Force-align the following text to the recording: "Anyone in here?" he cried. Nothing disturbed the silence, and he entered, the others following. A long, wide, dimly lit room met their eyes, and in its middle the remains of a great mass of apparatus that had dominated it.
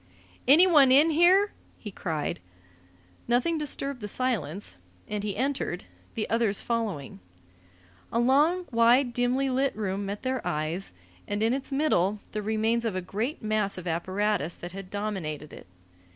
"Anyone 0.47 0.91
in 0.91 1.11
here?" 1.11 1.51
he 1.77 1.91
cried. 1.91 2.39
Nothing 3.27 3.59
disturbed 3.59 4.01
the 4.01 4.07
silence, 4.07 4.77
and 5.07 5.23
he 5.23 5.37
entered, 5.37 5.83
the 6.15 6.27
others 6.27 6.59
following. 6.59 7.19
A 8.11 8.17
long, 8.19 8.65
wide, 8.71 9.13
dimly 9.13 9.47
lit 9.51 9.75
room 9.75 10.03
met 10.07 10.23
their 10.23 10.41
eyes, 10.43 10.91
and 11.27 11.43
in 11.43 11.53
its 11.53 11.71
middle 11.71 12.19
the 12.31 12.41
remains 12.41 12.83
of 12.83 12.95
a 12.95 13.01
great 13.01 13.43
mass 13.43 13.77
of 13.77 13.85
apparatus 13.85 14.55
that 14.55 14.71
had 14.71 14.89
dominated 14.89 15.53
it. 15.53 15.67